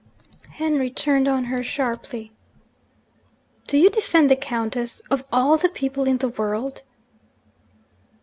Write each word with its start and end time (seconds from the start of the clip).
Henry 0.53 0.89
turned 0.89 1.27
on 1.27 1.43
her 1.43 1.61
sharply. 1.61 2.31
'Do 3.67 3.77
you 3.77 3.91
defend 3.91 4.31
the 4.31 4.35
Countess, 4.35 4.99
of 5.11 5.23
all 5.31 5.57
the 5.57 5.69
people 5.69 6.05
in 6.07 6.17
the 6.17 6.29
world?' 6.29 6.81